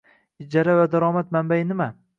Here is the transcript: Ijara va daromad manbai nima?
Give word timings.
Ijara 0.45 0.75
va 0.79 0.87
daromad 0.95 1.33
manbai 1.39 1.63
nima? 1.73 1.91